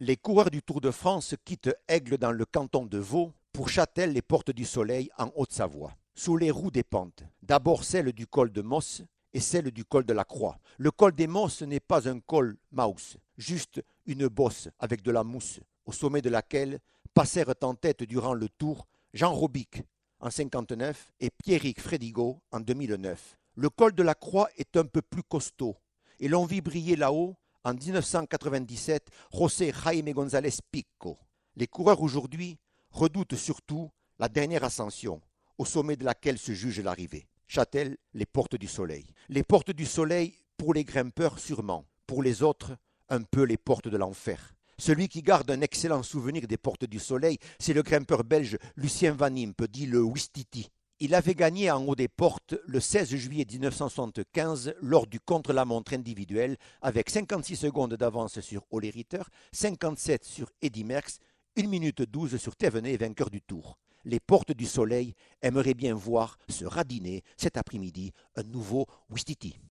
[0.00, 4.12] Les coureurs du Tour de France quittent Aigle dans le canton de Vaud pour Châtel
[4.12, 8.52] les Portes du Soleil en Haute-Savoie, sous les roues des pentes, d'abord celle du col
[8.52, 10.56] de Moss et celle du col de la Croix.
[10.76, 15.24] Le col des Mosses n'est pas un col mouse, juste une bosse avec de la
[15.24, 16.78] mousse, au sommet de laquelle
[17.12, 19.82] passèrent en tête durant le Tour Jean Robic
[20.20, 23.36] en 59 et Pierrick Frédigot en 2009.
[23.56, 25.74] Le col de la Croix est un peu plus costaud
[26.20, 31.18] et l'on vit briller là-haut en 1997 José Jaime González Pico.
[31.56, 32.58] Les coureurs aujourd'hui
[32.90, 35.20] redoutent surtout la dernière ascension,
[35.58, 37.28] au sommet de laquelle se juge l'arrivée.
[37.46, 39.06] Châtel, les portes du soleil.
[39.28, 42.76] Les portes du soleil pour les grimpeurs sûrement, pour les autres
[43.08, 44.54] un peu les portes de l'enfer.
[44.78, 49.12] Celui qui garde un excellent souvenir des portes du soleil, c'est le grimpeur belge Lucien
[49.12, 50.68] Van Impe, dit le Wistiti.
[51.00, 56.56] Il avait gagné en haut des portes le 16 juillet 1975 lors du contre-la-montre individuel
[56.82, 59.22] avec 56 secondes d'avance sur Ole Ritter,
[59.52, 61.20] 57 sur Eddy Merckx,
[61.56, 63.78] 1 minute 12 sur Thévenet, vainqueur du Tour.
[64.04, 69.60] Les portes du soleil aimeraient bien voir se radiner cet après-midi un nouveau Wistiti.